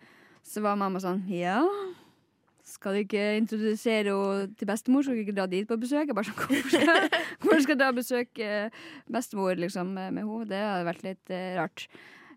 [0.46, 1.58] Så var mamma sånn Ja,
[2.64, 5.02] skal du ikke introdusere henne til bestemor?
[5.04, 6.06] Skal du ikke dra dit på besøk?
[6.08, 6.38] Jeg bare sånn,
[7.42, 8.70] Hvorfor skal, jeg- dra og besøke
[9.10, 10.46] bestemor liksom, med henne?
[10.48, 11.58] Det hadde vært litt eh,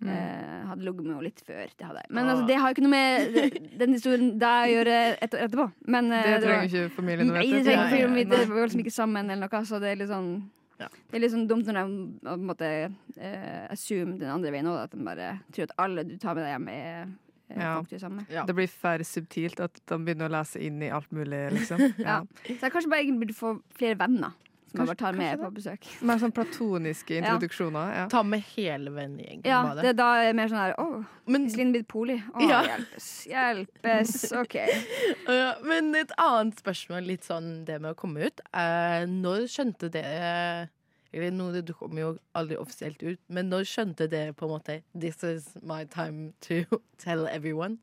[0.01, 0.17] rart.
[0.17, 1.67] Eh, hadde ligget med henne litt før.
[1.77, 2.11] Det hadde jeg.
[2.11, 5.45] Men altså, det har jo ikke noe med den historien da å gjøre et år
[5.47, 5.65] etterpå.
[5.87, 7.63] Men, eh, Det var- trenger ikke familien å Nei, vite.
[7.63, 8.23] det trenger Nei.
[8.23, 10.87] Det var liksom ikke sammen eller noe, så det er litt sånn Ja.
[11.09, 14.65] Det er litt sånn dumt når de på en måte eh, assume den andre veien
[14.65, 17.07] òg, at de bare tror at alle du tar med deg hjem, er,
[17.49, 17.81] Ja.
[18.29, 18.43] Ja.
[18.45, 21.79] Det blir for subtilt at de begynner å lese inn i alt mulig, liksom.
[21.97, 22.21] Ja.
[22.45, 24.33] Så jeg kanskje bare egentlig burde få flere venner
[24.77, 25.87] som jeg Kanskje- bare tar med på besøk.
[26.07, 27.91] Mer sånn platoniske introduksjoner.
[27.97, 28.05] Ja.
[28.13, 29.43] Ta med hele vennegjengen.
[29.49, 30.87] Ja, det, da er da mer sånn her Å,
[31.27, 32.15] Men, Iselin blitt poli?
[32.21, 32.61] Å, Ja.
[32.69, 33.09] hjelpes.
[33.33, 34.15] Hjelpes.
[34.37, 34.55] OK.
[35.27, 38.39] Ja, men et annet spørsmål, litt sånn det med å komme ut.
[38.53, 40.69] Eh, når skjønte dere
[41.13, 44.81] Eller nå, Det kommer jo aldri offisielt ut, men når skjønte dere på en måte
[44.93, 46.63] This is my time to
[46.97, 47.79] tell everyone?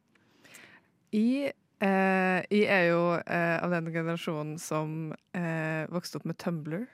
[1.14, 6.87] Jeg, eh, jeg er jo eh, av den generasjonen som eh, vokste opp med Tumblr.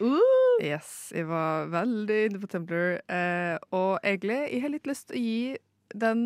[0.00, 2.98] Uh, Yes, jeg var veldig inne på Tumblr.
[3.10, 6.22] Eh, og egentlig, jeg har litt lyst til å gi den,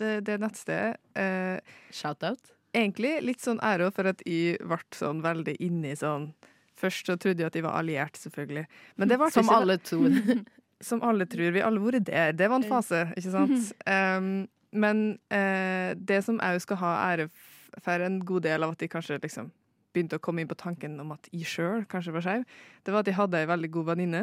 [0.00, 2.52] det, det nettstedet eh, Shout-out.
[2.76, 6.32] egentlig litt sånn ære for at jeg ble sånn veldig inne i sånn
[6.80, 8.62] Først så trodde jeg at jeg var alliert, selvfølgelig.
[8.96, 10.14] Men det ble Som ikke alle tror.
[10.88, 11.50] Som alle tror.
[11.52, 12.30] Vi har alle vært der.
[12.32, 13.66] Det var en fase, ikke sant?
[13.84, 14.30] Um,
[14.72, 17.30] men eh, det som òg skal ha ære
[17.78, 19.50] for en god del av at de kanskje liksom
[19.94, 22.44] begynte å komme inn på tanken om at jeg sjøl kanskje var skeiv,
[22.86, 24.22] det var at jeg hadde ei veldig god venninne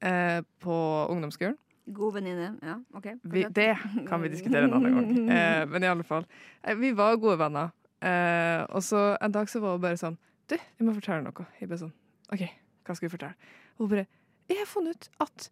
[0.00, 0.76] eh, på
[1.12, 1.58] ungdomsskolen.
[1.84, 2.54] God venninne.
[2.64, 3.10] Ja, OK.
[3.28, 3.74] Vi, det
[4.08, 5.10] kan vi diskutere en annen gang.
[5.34, 6.24] Eh, men i alle fall.
[6.62, 7.74] Eh, vi var gode venner.
[8.04, 10.16] Eh, og så en dag så var hun bare sånn
[10.48, 11.46] Du, jeg må fortelle noe.
[11.60, 11.94] Jeg bare sånn
[12.32, 12.42] OK,
[12.84, 13.52] hva skal vi fortelle?
[13.76, 14.06] Og hun bare
[14.50, 15.46] Jeg har funnet ut at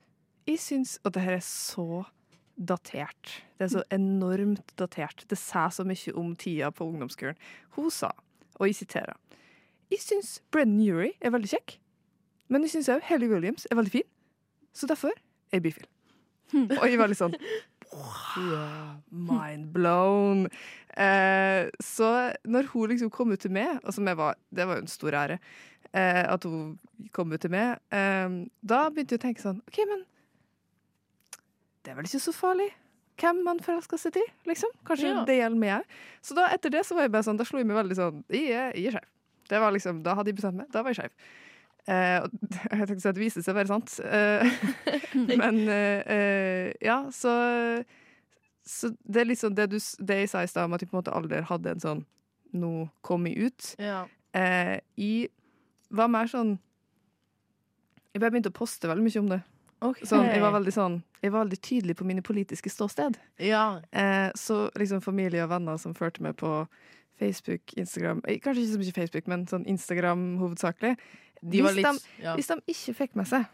[0.49, 2.03] jeg syns Og det her er så
[2.57, 3.37] datert.
[3.59, 5.25] Det er så enormt datert.
[5.29, 7.38] Det sier så mye om tida på ungdomsskolen.
[7.77, 8.12] Hun sa,
[8.59, 9.17] og jeg siterer
[9.93, 11.77] Jeg syns Brennan Urie er veldig kjekk,
[12.49, 14.09] men jeg syns òg Helly Williams er veldig fin.
[14.73, 15.88] Så derfor er jeg bifil.
[16.53, 17.37] Og jeg var litt sånn
[19.12, 20.47] Mind blown.
[20.97, 22.09] Eh, så
[22.49, 25.38] når hun liksom kom ut til meg, jeg var, det var jo en stor ære
[25.93, 26.79] eh, at hun
[27.12, 30.05] kom ut til meg, eh, da begynte jeg å tenke sånn OK, men
[31.83, 32.68] det er vel ikke så farlig
[33.21, 34.71] hvem man forelsker seg til, liksom.
[34.88, 35.25] Kanskje Ja.
[35.29, 35.85] det gjelder meg.
[36.25, 38.25] Så da, etter det så var jeg bare sånn, da slo jeg meg veldig sånn
[38.33, 39.09] Jeg er, jeg er skeiv.
[39.51, 40.71] Det var liksom, Da hadde jeg bestemt meg.
[40.73, 41.11] Da var jeg skeiv.
[41.92, 42.31] Eh, og
[42.79, 43.99] jeg tenkte at det viste seg å være sant.
[44.07, 44.64] Eh,
[45.42, 47.85] men eh, eh, ja, så
[48.64, 50.95] Så det er liksom det, du, det jeg sa i stad om at jeg på
[50.97, 52.05] en måte aldri hadde en sånn
[52.55, 53.75] Nå kom jeg ut.
[53.81, 54.05] Ja.
[54.37, 55.29] Eh, jeg
[55.90, 56.59] var mer sånn
[58.14, 59.40] Jeg bare begynte å poste veldig mye om det.
[60.07, 63.16] Sånn, jeg, var veldig sånn, jeg var veldig tydelig på mine politiske ståsted.
[63.38, 63.80] Ja.
[63.92, 66.66] Eh, så liksom familie og venner som førte meg på
[67.20, 70.96] Facebook, Instagram eh, Kanskje ikke så mye Facebook, men sånn Instagram hovedsakelig.
[71.42, 72.35] De var hvis, litt de, ja.
[72.38, 73.46] hvis de ikke fikk med seg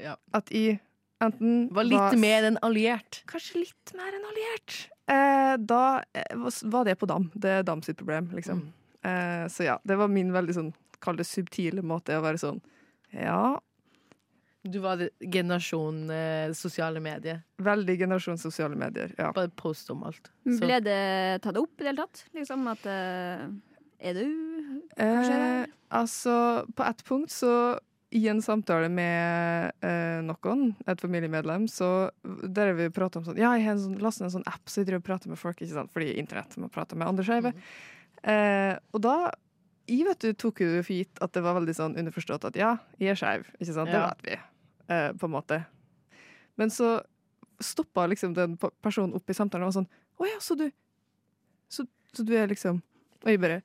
[0.00, 0.14] Ja.
[0.36, 0.78] at jeg
[1.20, 3.22] enten Var litt mer enn alliert.
[3.28, 4.76] Kanskje litt mer enn alliert.
[5.10, 7.30] Eh, da eh, var- var det på dam.
[7.34, 8.60] Det er dam sitt problem, liksom.
[8.62, 8.72] Mm.
[9.10, 12.60] Eh, så ja, det var min veldig sånn, kall det subtile måte å være sånn
[13.12, 13.58] Ja,
[14.64, 17.42] Du var generasjon eh, sosiale medier.
[17.62, 19.14] veldig generasjon sosiale medier.
[19.18, 19.30] Ja.
[19.32, 20.30] Bare post om alt.
[20.44, 22.24] Så- Ble det tatt opp i det hele tatt?
[22.36, 23.46] Liksom at eh,
[24.00, 24.24] Er du
[24.96, 27.78] Kanskje Eh, altså, på ett punkt så
[28.12, 33.52] i en samtale med eh, noen, et familiemedlem, så der vi prata om sånn Ja,
[33.54, 35.38] jeg har en sånn, lastet ned en sånn app, så jeg driver og prater med
[35.38, 37.52] folk, ikke sant, fordi internett må prate med andre skeive.
[38.24, 39.30] Eh, og da
[39.90, 42.74] jeg vet du, tok jo for gitt at det var veldig sånn underforstått at ja,
[43.02, 44.36] jeg er skeiv, ikke sant, det vet vi,
[44.94, 45.64] eh, på en måte.
[46.60, 47.00] Men så
[47.60, 50.68] stoppa liksom den personen opp i samtalen og var sånn Å ja, så du
[51.70, 52.80] så, så du er liksom
[53.22, 53.60] Og jeg bare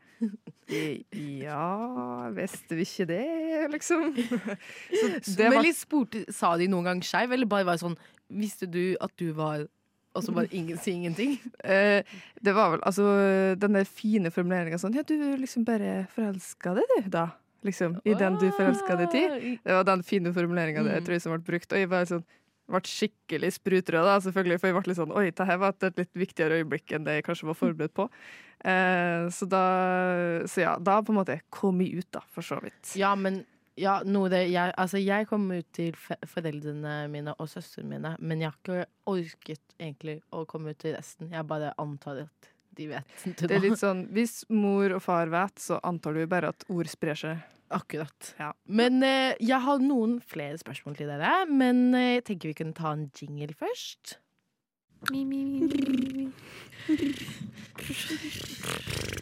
[1.15, 3.25] Ja, visste vi ikke det,
[3.73, 4.15] liksom?
[4.99, 7.97] Så det Men var litt spurte, Sa de noen gang skeiv, eller bare var sånn
[8.27, 9.67] Visste du at du var
[10.15, 11.34] Og så bare ingen si ingenting?
[11.63, 12.04] Eh,
[12.41, 13.04] det var vel altså
[13.60, 17.25] den der fine formuleringa sånn Ja, du liksom bare forelska deg, du, da.
[17.65, 17.97] Liksom.
[18.06, 19.38] I den du forelska deg til.
[19.65, 20.91] Det var den fine formuleringa Mm.
[20.93, 21.71] jeg tror som ble brukt.
[21.73, 22.23] Og jeg var sånn
[22.69, 26.13] ble skikkelig sprutrød, da, selvfølgelig, for jeg ble litt sånn Oi, dette var et litt
[26.17, 28.08] viktigere øyeblikk enn det jeg kanskje var forberedt på.
[28.65, 29.65] Eh, så da
[30.49, 32.95] Så ja, da på en måte kom jeg ut, da, for så vidt.
[32.97, 33.43] Ja, men
[33.79, 38.41] ja, noe det, jeg, altså, jeg kom ut til foreldrene mine og søstrene mine, men
[38.41, 41.31] jeg har ikke orket egentlig å komme ut til resten.
[41.33, 42.39] Jeg bare antar at
[42.75, 43.07] de vet
[43.39, 46.61] til Det er litt sånn Hvis mor og far vet, så antar du bare at
[46.71, 47.35] ord sprer seg.
[47.75, 48.35] Akkurat.
[48.39, 48.51] Ja.
[48.69, 52.77] Men eh, jeg har noen flere spørsmål til dere, men eh, jeg tenker vi kunne
[52.77, 54.19] ta en jingle først.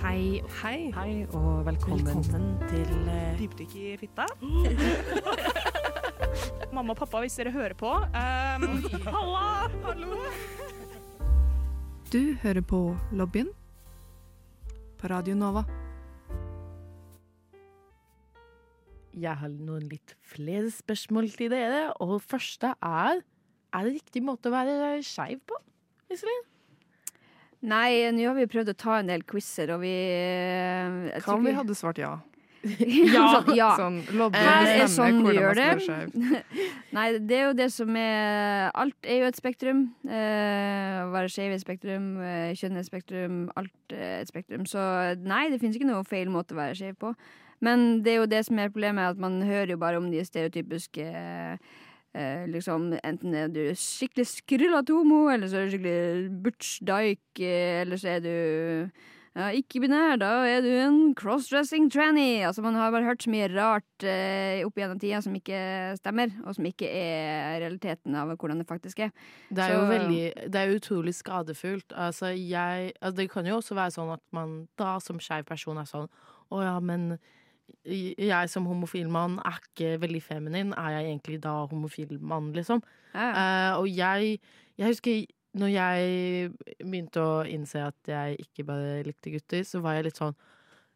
[0.00, 0.88] Hei, Hei.
[0.96, 2.22] hei og velkommen,
[2.70, 3.16] til uh...
[3.36, 4.24] Dypdykk i fitta.
[6.74, 7.90] Mamma og pappa, hvis dere hører på.
[8.08, 8.64] Um,
[9.04, 9.68] halla!
[9.84, 10.22] Hallo!
[12.08, 12.80] Du hører på
[13.12, 13.52] Lobbyen
[14.96, 15.66] på Radio Nova.
[19.12, 23.20] Jeg har noen litt flere spørsmål til dere, og første er
[23.70, 25.60] Er det riktig måte å være skeiv på?
[26.08, 26.48] Iselin?
[27.60, 31.36] Nei, nå har vi prøvd å ta en del quizer, og vi eh, jeg Hva
[31.36, 32.14] om vi hadde svart ja?
[32.62, 33.26] ja.
[33.60, 33.68] ja.
[33.76, 36.40] Sånn, lobbyen er sånn du hvordan gjør man det.
[36.96, 39.84] Nei, det er jo det som er Alt er jo et spektrum.
[40.08, 44.32] Eh, å være skeiv er et spektrum, eh, kjønn er et spektrum, alt er et
[44.32, 44.66] spektrum.
[44.68, 44.80] Så
[45.20, 47.14] nei, det finnes ikke noe feil måte å være skeiv på.
[47.64, 50.24] Men det er jo det som er problemet, at man hører jo bare om de
[50.24, 51.72] stereotypiske eh,
[52.14, 57.80] liksom, Enten er du skikkelig skrullete homo, eller så er du skikkelig butch dyke, eh,
[57.84, 58.34] eller så er du
[59.30, 62.42] ja, ikke-binær, da er du en crossdressing tranny.
[62.42, 65.60] Altså, man har bare hørt så mye rart eh, opp gjennom tida som ikke
[66.00, 69.12] stemmer, og som ikke er realiteten av hvordan det faktisk er.
[69.48, 71.94] Det er jo veldig Det er utrolig skadefullt.
[71.94, 75.78] Altså, jeg altså, Det kan jo også være sånn at man da som skeiv person
[75.78, 76.10] er sånn
[76.50, 77.12] Å ja, men
[77.84, 80.72] jeg som homofil mann er ikke veldig feminin.
[80.78, 82.82] Er jeg egentlig da homofil mann, liksom?
[83.14, 83.28] Ja.
[83.30, 84.38] Eh, og jeg,
[84.78, 85.24] jeg husker
[85.58, 90.20] når jeg begynte å innse at jeg ikke bare likte gutter, så var jeg litt
[90.20, 90.36] sånn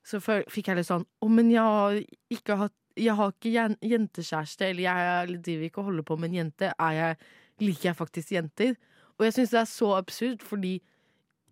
[0.06, 1.96] Så fikk jeg litt sånn Å, men jeg har
[2.30, 3.50] ikke hatt Jeg har ikke
[3.82, 6.70] jentekjæreste, eller jeg driver ikke og holder på med en jente.
[6.78, 7.16] Er jeg
[7.62, 8.76] Liker jeg faktisk jenter?
[9.18, 10.72] Og jeg syns det er så absurd, fordi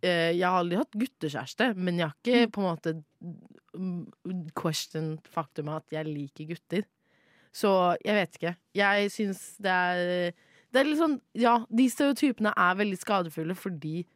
[0.02, 2.94] jeg har aldri hatt guttekjæreste, men jeg har ikke på en måte
[3.74, 6.88] mm, question faktumet at jeg liker gutter.
[7.52, 7.70] Så
[8.04, 8.54] jeg vet ikke.
[8.74, 10.32] Jeg syns det er
[10.72, 14.06] Det er litt sånn Ja, de stereotypene er veldig skadefulle fordi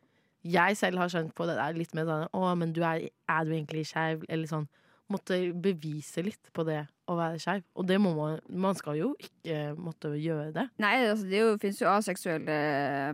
[0.46, 3.44] jeg selv har skjønt på det der litt mer sånn Å, men du er, er
[3.44, 4.25] du egentlig skeiv?
[4.29, 4.68] Eller sånn
[5.12, 7.62] Måtte bevise litt på det å være skeiv.
[7.79, 10.66] Og det må man Man skal jo ikke måtte gjøre det.
[10.83, 12.57] Nei, altså, det fins jo, aseksuelle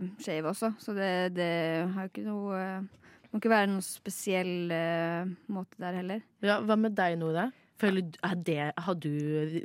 [0.01, 1.51] uh, skeive også, så det, det
[1.93, 2.87] har jo ikke noe eh,
[3.23, 6.25] Det må ikke være noen spesiell eh, måte der heller.
[6.45, 7.47] Ja, Hva med deg, Nora?
[7.81, 9.09] Føler, er det, har du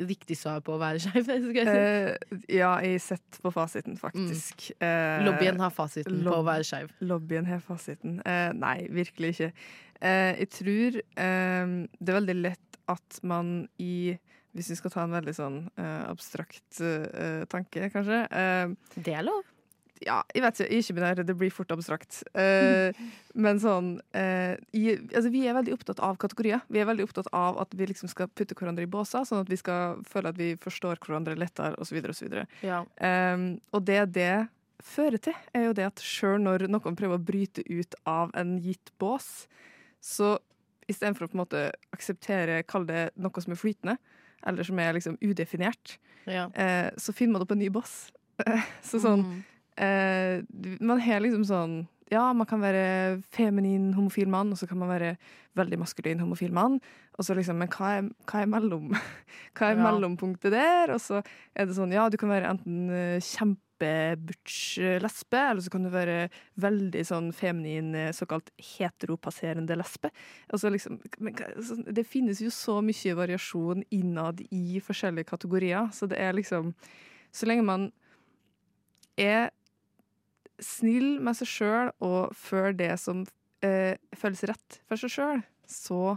[0.08, 1.28] riktig svar på å være skeiv?
[1.28, 1.66] si?
[1.68, 4.70] Uh, ja, jeg sitter på fasiten, faktisk.
[4.80, 6.94] Eh, Lobbyen har fasiten på å være skeiv.
[7.04, 8.18] Lobbyen har fasiten.
[8.24, 9.50] Uh, nei, virkelig ikke.
[9.98, 14.16] Eh, jeg tror eh, det er veldig lett at man i
[14.54, 16.80] Hvis vi skal ta en veldig sånn abstrakt
[17.52, 18.22] tanke, kanskje.
[18.96, 19.44] Det er lov.
[20.04, 22.20] Ja, jeg vet ikke, ikke-binær, det blir fort abstrakt.
[22.38, 22.96] Eh,
[23.44, 26.62] men sånn eh, i, altså, Vi er veldig opptatt av kategorier.
[26.72, 29.50] Vi er veldig opptatt av at vi liksom skal putte hverandre i båser, sånn at
[29.52, 32.00] vi skal føle at vi forstår hverandre lettere, osv.
[32.12, 32.38] osv.
[32.66, 32.84] Ja.
[33.00, 34.34] Um, og det det
[34.84, 38.56] fører til, er jo det at sjøl når noen prøver å bryte ut av en
[38.62, 39.48] gitt bås,
[39.98, 40.36] så
[40.88, 43.98] istedenfor å på en måte akseptere, kall det noe som er flytende,
[44.46, 45.98] eller som er liksom udefinert,
[46.30, 46.46] ja.
[46.54, 48.08] eh, så finner man opp en ny bås.
[48.86, 49.38] så sånn Mm.
[49.78, 50.42] Eh,
[50.80, 51.78] Man har liksom sånn
[52.10, 55.10] Ja, man kan være feminin homofil mann, og så kan man være
[55.58, 56.78] veldig maskulin homofil mann.
[57.18, 58.86] Og så liksom, Men hva er, hva er mellom
[59.58, 59.82] Hva er Ja.
[59.90, 60.94] mellompunktet der?
[60.94, 61.20] Og så
[61.54, 65.84] er det sånn, ja, du kan være enten eh, kjempebutch eh, lesbe, eller så kan
[65.84, 66.30] du være
[66.64, 70.08] veldig sånn feminin, eh, såkalt heteropasserende lesbe.
[70.52, 75.28] Og så liksom, men, hva- så det finnes jo så mye variasjon innad i forskjellige
[75.28, 76.72] kategorier, så det er liksom
[77.36, 77.90] Så lenge man
[79.18, 79.50] er
[80.60, 83.24] snill med seg sjøl og føle det som
[83.62, 86.16] eh, føles rett for seg sjøl, så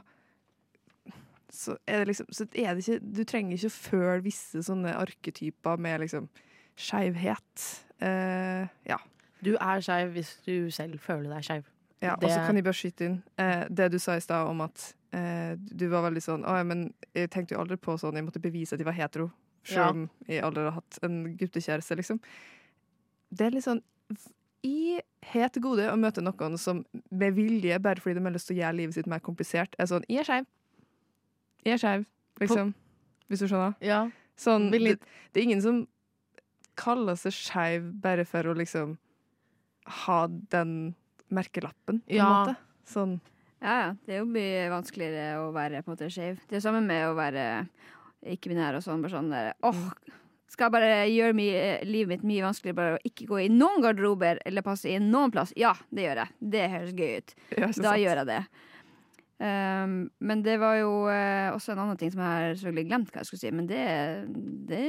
[1.51, 4.93] så er det liksom så er det ikke, Du trenger ikke å føle visse sånne
[4.95, 6.29] arketyper med liksom
[6.79, 7.65] skeivhet.
[7.99, 8.97] Eh, ja.
[9.43, 11.65] Du er skeiv hvis du selv føler deg skeiv.
[12.01, 12.15] ja.
[12.15, 14.85] Og så kan jeg bare skyte inn eh, det du sa i stad om at
[15.13, 18.25] eh, du var veldig sånn Å ja, men jeg tenkte jo aldri på sånn Jeg
[18.29, 19.27] måtte bevise at jeg var hetero,
[19.69, 19.89] Ja.
[19.91, 22.21] om jeg aldri har hatt en guttekjæreste, liksom.
[23.29, 23.83] Det er litt sånn
[24.63, 28.57] Jeg het gode å møte noen som med vilje, bare fordi de har lyst til
[28.57, 30.45] å gjøre livet sitt mer komplisert, er sånn Jeg er skeiv.
[31.65, 32.05] Jeg er skeiv,
[32.41, 32.73] liksom.
[33.29, 33.73] Hvis du skjønner?
[33.85, 34.03] Ja.
[34.37, 34.79] Sånn, det,
[35.33, 35.87] det er ingen som
[36.79, 38.97] kaller seg skeiv bare for å liksom
[40.05, 40.19] ha
[40.53, 40.95] den
[41.31, 42.29] merkelappen, på en Ja.
[42.31, 42.57] måte.
[42.87, 43.19] Sånn
[43.61, 43.89] Ja, ja.
[44.05, 46.39] Det er jo mye vanskeligere å være på en måte skeiv.
[46.49, 47.67] Det er samme med å være
[48.25, 49.01] ikke-binær og sånn.
[49.03, 49.91] Bare sånn der åh,
[50.51, 53.83] skal jeg bare gjøre mye, livet mitt mye vanskeligere bare å ikke gå i noen
[53.85, 55.53] garderober eller passe inn noen plass?
[55.59, 56.35] Ja, det gjør jeg.
[56.55, 57.33] Det høres gøy ut.
[57.55, 58.01] ja, Da sant?
[58.03, 58.41] gjør jeg det.
[59.41, 63.09] Um, men det var jo uh, også en annen ting som jeg har selvfølgelig glemt
[63.13, 63.85] hva jeg skulle si, men det,
[64.69, 64.83] det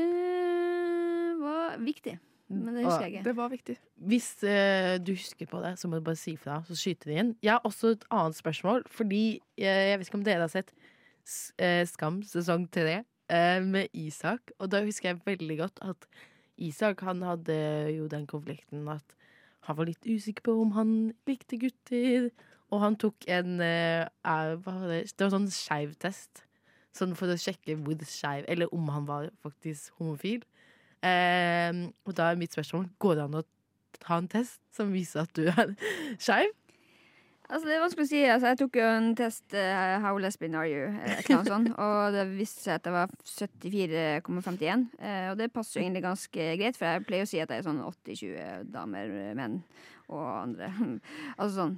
[1.40, 2.18] var viktig.
[2.52, 3.24] Men det husker jeg ikke.
[3.30, 3.76] Det var viktig.
[4.10, 7.20] Hvis uh, du husker på det, så må du bare si fra, så skyter vi
[7.22, 7.36] inn.
[7.40, 10.74] Jeg har også et annet spørsmål, fordi uh, jeg vet ikke om dere har sett
[11.58, 13.06] eh, Skam sesong tre eh,
[13.64, 16.06] med Isak, og da husker jeg veldig godt at
[16.60, 17.56] Isak han hadde
[17.96, 19.16] jo den konflikten at
[19.66, 20.94] han var litt usikker på om han
[21.28, 22.30] likte gutter,
[22.72, 25.02] og han tok en eh, er, hva var det?
[25.12, 26.44] det var sånn skeiv test.
[26.96, 30.42] Sånn for å sjekke hvor skeiv Eller om han var faktisk homofil.
[31.04, 31.70] Eh,
[32.04, 33.46] og da er mitt spørsmål Går det an å
[33.98, 35.72] ta en test som viser at du er
[36.22, 36.52] skeiv?
[37.52, 38.20] Altså, det er vanskelig å si.
[38.24, 40.86] Altså, jeg tok jo en test uh, How lesbian are you?
[40.88, 44.86] eh, eller sånt, og det viste seg at jeg var 74,51.
[44.96, 47.60] Uh, og det passer jo egentlig ganske greit, for jeg pleier å si at jeg
[47.60, 49.60] er sånn 80-20 damer, eh, menn
[50.08, 50.72] og andre.
[51.38, 51.76] altså sånn.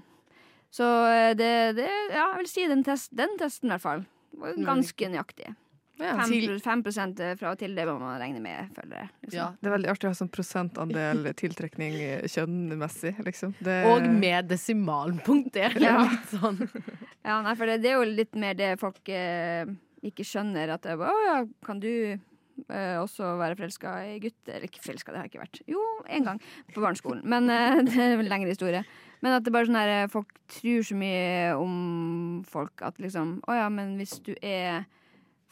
[0.75, 4.07] Så eh, det, det Ja, jeg vil si den, test, den testen, i hvert fall.
[4.39, 5.53] Var ganske nøyaktig.
[6.01, 6.17] Ja.
[6.19, 9.11] 5, 5 fra og til, det må man regne med, føler jeg.
[9.29, 9.57] Liksom.
[9.61, 13.55] Det er veldig artig å ha sånn prosentandel tiltrekning eh, kjønnmessig, liksom.
[13.63, 15.53] Det, Og med desimalpunkt.
[15.55, 15.97] Det er Ja.
[16.11, 16.59] litt sånn
[17.29, 19.65] Ja, nei, for det, det er jo litt mer det folk eh,
[20.05, 20.75] ikke skjønner.
[20.75, 24.41] At det er bare, å ja, kan du eh, også være forelska i gutt?
[24.51, 25.63] Eller ikke forelska, det har jeg ikke vært.
[25.71, 26.43] Jo, én gang
[26.75, 27.23] på barneskolen.
[27.25, 28.83] Men eh, det er en lengre historie.
[29.25, 33.39] Men at det bare sånn her, eh, folk tror så mye om folk at liksom
[33.49, 34.85] Å ja, men hvis du er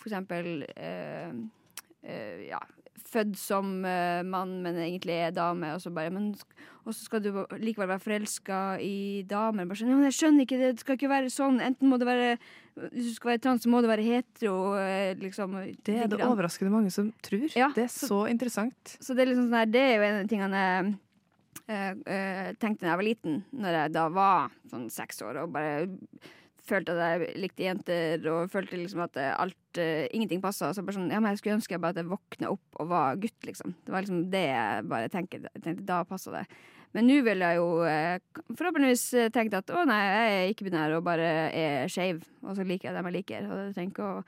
[0.03, 1.33] for eksempel eh,
[2.03, 2.59] eh, ja,
[3.13, 6.33] født som eh, mann, men egentlig er dame, og så bare men,
[6.85, 7.29] Og så skal du
[7.63, 9.69] likevel være forelska i damer.
[9.71, 11.61] Bare sånn, ja, men jeg skjønner ikke, det skal ikke være sånn.
[11.63, 12.33] Enten må det være
[12.91, 14.75] Hvis du skal være trans, så må du være hetero.
[14.81, 17.47] eh, Liksom, Det er det overraskende mange som tror.
[17.55, 18.97] Ja, det er så- så interessant.
[18.99, 20.95] Så det er liksom sånn her, det er jo en av de tingene jeg
[21.69, 25.53] øh, øh, tenkte da jeg var liten, når jeg da var sånn seks år og
[25.53, 25.87] bare
[26.69, 30.73] følte at jeg likte jenter og følte liksom at alt uh, ingenting passa.
[30.75, 32.93] Så bare sånn, ja, men jeg skulle ønske jeg bare at jeg våkna opp og
[32.93, 33.75] var gutt, liksom.
[33.83, 35.43] Det var liksom det jeg bare tenkte.
[35.59, 35.89] tenkte.
[35.89, 36.47] Da passa det.
[36.93, 40.97] Men nå vil jeg jo uh, forhåpentligvis eh, tenke at å nei, jeg er ikke-binær
[40.99, 43.47] og bare er skeiv, og så liker jeg dem jeg liker.
[43.49, 44.19] Og jeg trenger ikke å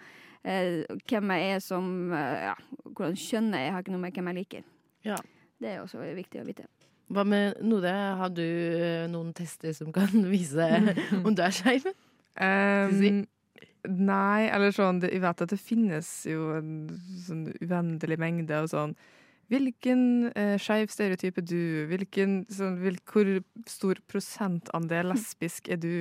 [0.49, 2.55] eh, Hvem jeg er som Ja,
[2.87, 4.64] hvordan kjønn jeg er, har ikke noe med hvem jeg liker.
[5.05, 5.20] Ja.
[5.61, 6.66] Det er også viktig å vite.
[7.12, 8.47] Hva med Node, Har du
[9.12, 10.70] noen tester som kan vise
[11.25, 11.85] om du er skeiv?
[12.35, 13.20] Um,
[13.87, 16.70] nei, eller sånn Jeg vet at det finnes jo en
[17.23, 18.97] sånn uendelig mengde og sånn
[19.53, 21.59] Hvilken eh, skeiv stereotyp er du?
[21.90, 23.29] Hvilken, sånn, hvil, hvor
[23.68, 25.94] stor prosentandel lesbisk er du?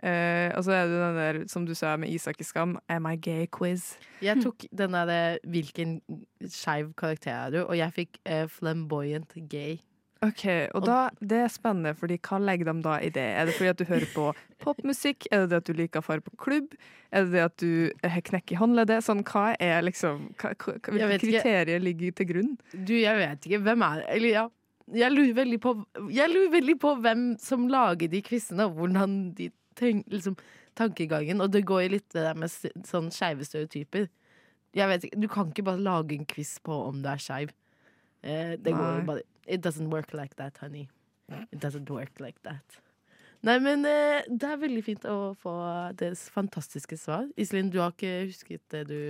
[0.00, 3.08] Eh, og så er det den der, som du sa med Isak i Skam, Am
[3.08, 3.94] I gay-quiz.
[4.24, 5.98] Jeg tok den der hvilken
[6.48, 9.76] skeiv karakter er du, og jeg fikk eh, flamboyant gay.
[10.24, 13.24] Ok, og da, Det er spennende, fordi hva legger de da i det?
[13.36, 14.30] Er det fordi at du hører på
[14.64, 15.26] popmusikk?
[15.30, 16.72] Er det det at du liker å fare på klubb?
[17.12, 19.04] Er det det at du har knekk i håndleddet?
[19.04, 22.54] Sånn, hva er liksom, hva, hva, Hvilke kriterier ligger til grunn?
[22.72, 23.60] Du, jeg vet ikke.
[23.68, 24.06] Hvem er?
[24.16, 24.46] Eller ja.
[24.94, 25.72] Jeg lurer veldig på,
[26.14, 30.36] jeg lurer veldig på hvem som lager de quizene, og hvordan de tenker liksom,
[30.78, 31.42] tankegangen.
[31.42, 32.52] Og det går jo litt det der med
[32.86, 34.06] sånn skeive stereotyper.
[34.76, 37.52] Jeg vet ikke, Du kan ikke bare lage en quiz på om du er skeiv.
[38.22, 38.94] Eh, det går Nei.
[39.00, 40.88] jo bare It doesn't work like that, honey.
[41.52, 42.80] It doesn't work like that.
[43.46, 45.54] Nei, men eh, det er veldig fint å få
[45.98, 47.28] deres fantastiske svar.
[47.38, 49.00] Iselin, du har ikke husket det du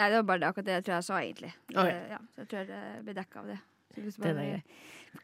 [0.00, 1.50] Nei, det var bare det, akkurat det jeg tror jeg sa, egentlig.
[1.74, 1.96] Å, ja.
[2.14, 3.58] Ja, så jeg tror det blir dekka av det.
[3.90, 4.60] Så hvis bare grei.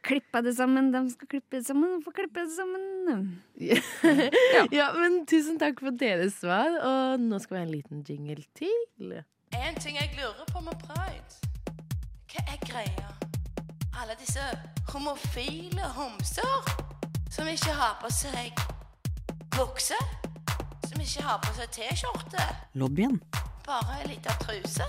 [0.05, 3.23] klippa det sammen, de skal klippe det sammen, få klippe det sammen.
[4.79, 4.91] ja.
[4.99, 9.17] men tusen takk for deres svar, og nå skal vi ha en liten jingle til.
[9.57, 11.41] En ting jeg lurer på med pride.
[12.35, 13.26] Hva er greia?
[13.97, 14.43] Alle disse
[14.93, 16.71] homofile homser
[17.33, 18.53] som ikke har på seg
[19.57, 19.99] bukse,
[20.87, 22.45] som ikke har på seg T-skjorte,
[22.79, 23.19] Lobbyen
[23.67, 24.85] bare ei lita truse.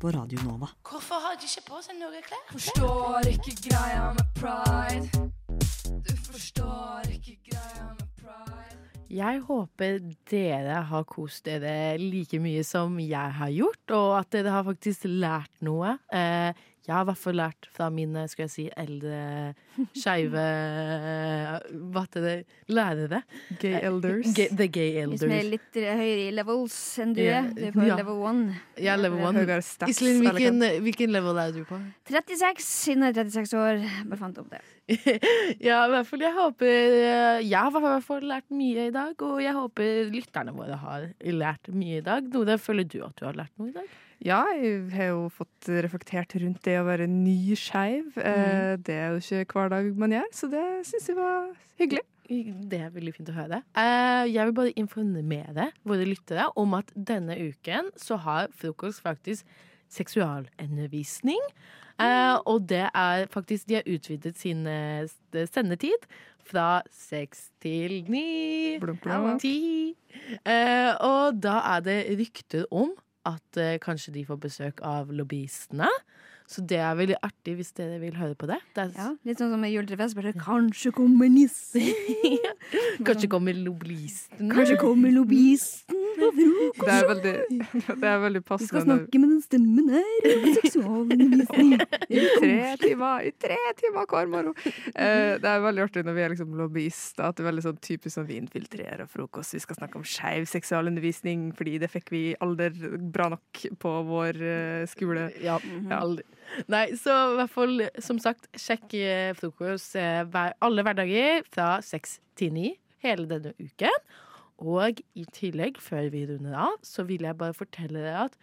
[0.00, 0.68] på Radio Nova.
[0.84, 2.42] Hvorfor har de ikke på seg noe klær?
[2.52, 5.30] Forstår ikke greia med pride.
[6.04, 8.80] Du forstår ikke greia med pride.
[9.14, 9.98] Jeg håper
[10.30, 15.06] dere har kost dere like mye som jeg har gjort, og at dere har faktisk
[15.08, 15.96] lært noe.
[16.12, 16.52] Eh,
[16.84, 19.54] jeg har i hvert fall lært fra mine skal jeg si, eldre
[19.96, 20.42] skeive
[21.94, 22.34] Hva heter det?
[22.68, 23.22] Lærere.
[23.62, 24.28] Gay elders.
[24.36, 27.48] G the gay Vi som er litt høyere i levels enn du Ja, er.
[27.56, 27.96] Du er på ja.
[28.02, 28.58] level one.
[28.76, 29.46] Jeg er level one.
[29.64, 31.80] Stats, Iselin, hvilken, hvilken level er du på?
[32.10, 33.82] 36, siden jeg er 36 år.
[34.12, 34.62] Bare fant opp det.
[35.64, 36.20] ja, i hvert fall.
[36.26, 40.10] Jeg håper eh, Jeg har i hvert fall lært mye i dag, og jeg håper
[40.12, 42.28] lytterne våre har lært mye i dag.
[42.34, 43.88] Nora, føler du at du har lært noe i dag?
[44.24, 48.14] Ja, jeg har jo fått reflektert rundt det å være nyskeiv.
[48.16, 52.00] Eh, det er jo ikke hver dag man gjør, så det syns jeg var hyggelig.
[52.24, 53.60] Det er veldig fint å høre.
[53.76, 59.44] Eh, jeg vil bare informere våre lyttere om at denne uken så har frokost faktisk
[59.92, 61.44] seksualundervisning.
[62.00, 64.64] Eh, og det er faktisk De har utvidet sin
[65.52, 66.08] sendetid
[66.44, 68.78] fra seks til ni.
[69.40, 69.94] Ti.
[70.48, 72.96] Eh, og da er det rykter om
[73.28, 75.88] at eh, kanskje de får besøk av lobbyistene.
[76.50, 78.58] Så det er veldig artig hvis dere vil høre på det.
[78.76, 80.16] det er, Ja, litt sånn som med juletrefest.
[80.18, 81.88] Bare kanskje kommer nissen.
[83.08, 84.52] Kanskje kommer lobbyisten.
[84.52, 86.28] Kanskje kommer lobbyisten på.
[86.74, 87.34] Det er veldig,
[88.02, 88.68] det er veldig Vi passende.
[88.70, 91.74] skal snakke med den stemmen her seksualundervisning.
[92.08, 94.52] I tre timer, i tre timer hver morgen.
[94.94, 97.80] Eh, det er veldig artig når vi er liksom lobbyister, at det er veldig sånn
[97.84, 99.54] typisk sånn vi infiltrerer frokost.
[99.56, 102.72] Vi skal snakke om skeiv seksualundervisning, fordi det fikk vi aldri
[103.14, 105.28] bra nok på vår uh, skole.
[105.44, 105.58] Ja,
[105.94, 106.26] aldri.
[106.70, 111.78] Nei, så i hvert fall, som sagt, sjekk eh, frokost eh, hver, alle hverdager fra
[111.84, 114.04] seks til ni hele denne uken.
[114.62, 118.38] Og i tillegg, før vi runder av, så vil jeg bare fortelle dere at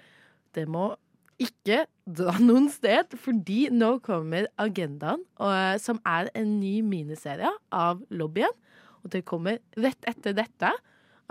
[0.55, 0.91] det må
[1.41, 7.51] ikke dra noen sted, fordi nå kommer Agendaen, og, eh, som er en ny miniserie
[7.73, 8.55] av Lobbyen.
[9.01, 10.73] Og det kommer rett etter dette.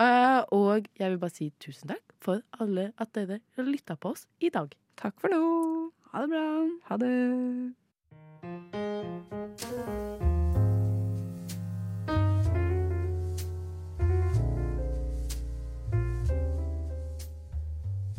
[0.01, 4.25] Eh, og jeg vil bare si tusen takk for alle at dere lytta på oss
[4.43, 4.73] i dag.
[4.99, 5.43] Takk for nå.
[6.11, 6.47] Ha det bra.
[6.89, 7.80] Ha det.